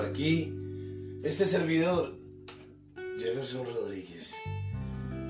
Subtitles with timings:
[0.00, 0.50] aquí
[1.22, 2.18] este servidor,
[3.18, 4.34] Jefferson Rodríguez.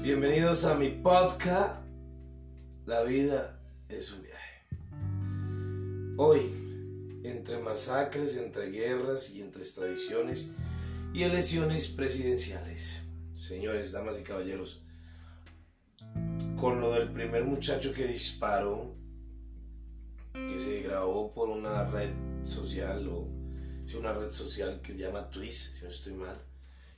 [0.00, 1.82] Bienvenidos a mi podcast,
[2.86, 4.68] La vida es un viaje.
[6.18, 6.40] Hoy,
[7.24, 10.50] entre masacres, entre guerras y entre extradiciones
[11.12, 13.08] y elecciones presidenciales.
[13.34, 14.84] Señores, damas y caballeros,
[16.54, 18.94] con lo del primer muchacho que disparó,
[20.32, 23.38] que se grabó por una red social o
[23.96, 26.36] una red social que se llama Twist, si no estoy mal,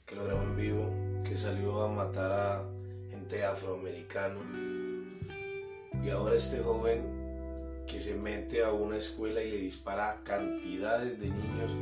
[0.04, 2.68] que lo grabó en vivo, que salió a matar a
[3.08, 4.40] gente afroamericana.
[6.02, 11.20] Y ahora este joven que se mete a una escuela y le dispara a cantidades
[11.20, 11.72] de niños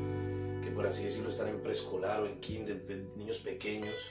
[0.62, 2.82] que por así decirlo están en preescolar o en kinder,
[3.16, 4.10] niños pequeños,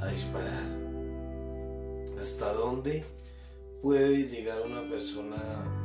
[0.00, 0.66] a disparar.
[2.20, 3.04] ¿Hasta dónde
[3.80, 5.77] puede llegar una persona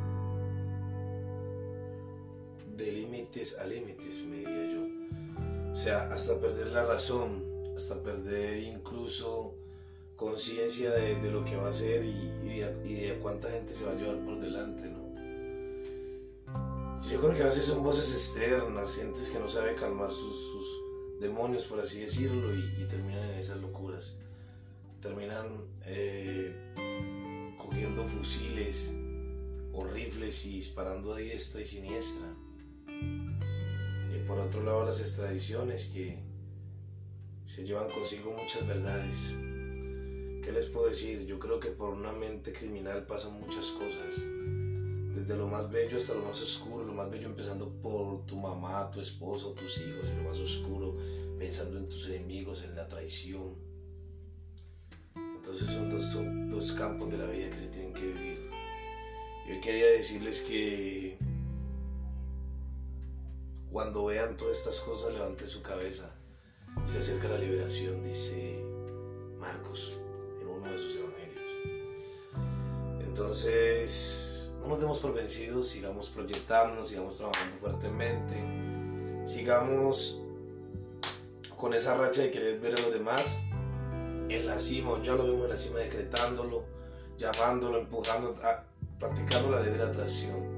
[3.59, 5.72] a límites, me diría yo?
[5.72, 7.44] O sea, hasta perder la razón,
[7.76, 9.56] hasta perder incluso
[10.16, 14.23] conciencia de, lo que va a hacer y, de, cuánta gente se va a llevar
[14.23, 15.04] por delante, ¿no?
[17.09, 20.80] Yo creo que a veces son voces externas, gentes que no sabe calmar sus,
[21.20, 24.16] demonios, por así decirlo, y terminan en esas locuras
[25.04, 26.56] terminan eh,
[27.58, 28.95] cogiendo fusiles
[29.73, 32.34] o rifles y disparando a diestra y siniestra.
[34.28, 36.24] Por otro lado las extradiciones que
[37.46, 39.36] se llevan consigo muchas verdades.
[40.44, 41.26] ¿Qué les puedo decir?
[41.26, 44.26] Yo creo que por una mente criminal pasan muchas cosas.
[45.16, 46.84] Desde lo más bello hasta lo más oscuro.
[46.84, 50.10] Lo más bello empezando por tu mamá, tu esposo, tus hijos.
[50.12, 50.98] Y lo más oscuro
[51.38, 53.74] pensando en tus enemigos, en la traición
[55.44, 58.50] entonces son dos, son dos campos de la vida que se tienen que vivir.
[59.46, 61.13] Yo quería decirles que
[63.73, 66.16] cuando vean todas estas cosas, levanten su cabeza.
[66.86, 68.64] Se acerca la liberación, dice
[69.38, 70.00] Marcos
[70.39, 71.54] en uno de sus evangelios.
[73.02, 80.22] Entonces, no nos demos por vencidos, sigamos proyectándonos, sigamos trabajando fuertemente, sigamos
[81.58, 83.42] con esa racha de querer ver a los demás
[84.30, 86.64] en la cima, ya lo vemos en la cima decretándolo,
[87.17, 88.36] llamándolo, empujando,
[89.00, 90.52] practicando la ley de la atracción.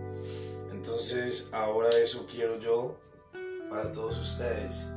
[0.86, 2.96] Entonces, ahora eso quiero yo
[3.72, 4.92] para todos ustedes,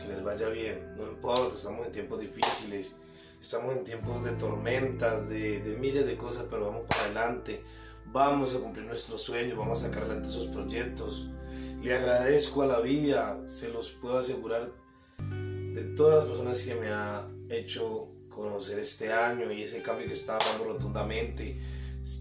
[0.00, 2.94] que les vaya bien, no importa, estamos en tiempos difíciles,
[3.38, 7.62] estamos en tiempos de tormentas, de, de miles de cosas, pero vamos para adelante,
[8.06, 11.28] vamos a cumplir nuestros sueños, vamos a sacar adelante esos proyectos.
[11.82, 14.72] Le agradezco a la vida, se los puedo asegurar
[15.18, 20.14] de todas las personas que me ha hecho conocer este año y ese cambio que
[20.14, 21.60] estaba dando rotundamente.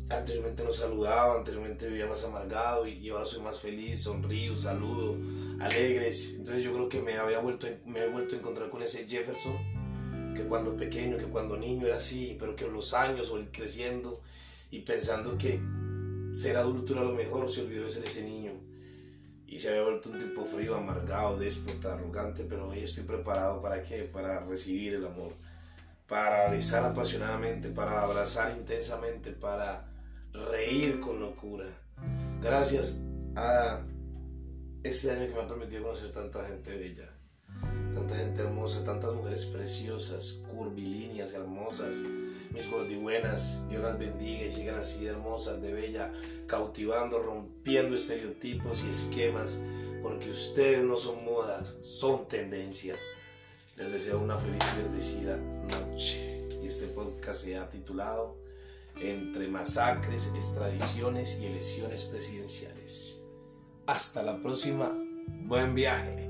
[0.10, 5.18] Anteriormente no saludaba, anteriormente vivía más amargado y ahora soy más feliz, sonrío, saludo,
[5.60, 6.36] alegres.
[6.38, 9.58] Entonces yo creo que me había vuelto, me he vuelto a encontrar con ese Jefferson
[10.36, 14.22] que cuando pequeño, que cuando niño era así, pero que los años o creciendo
[14.70, 15.62] y pensando que
[16.32, 18.70] ser adulto era lo mejor, se olvidó de ser ese niño
[19.50, 23.82] y se había vuelto un tipo frío, amargado, déspota, arrogante, pero hoy estoy preparado para
[23.82, 24.04] qué?
[24.04, 25.34] Para recibir el amor,
[26.10, 29.88] para besar apasionadamente, para abrazar intensamente, para
[30.34, 31.66] reír con locura.
[32.42, 33.02] Gracias
[33.36, 33.82] a
[34.84, 37.16] este año que me ha permitido conocer tanta gente bella,
[37.94, 41.98] tanta gente hermosa, tantas mujeres preciosas, curvilíneas, hermosas,
[42.52, 46.12] mis gordibuenas, Dios las bendiga y sigan así de hermosas, de bella,
[46.48, 49.60] cautivando, rompiendo estereotipos y esquemas,
[50.02, 52.96] porque ustedes no son modas, son tendencia.
[53.76, 55.38] Les deseo una feliz bendecida
[56.62, 58.38] Y este podcast se ha titulado
[59.00, 63.26] Entre masacres, extradiciones y elecciones presidenciales.
[63.86, 64.94] Hasta la próxima.
[65.46, 66.30] Buen viaje.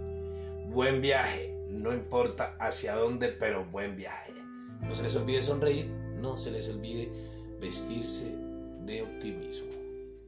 [0.67, 1.55] Buen viaje.
[1.69, 4.33] No importa hacia dónde, pero buen viaje.
[4.81, 7.11] No se les olvide sonreír no se les olvide
[7.59, 8.37] vestirse
[8.85, 9.71] de optimismo.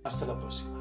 [0.04, 0.81] Hasta la próxima.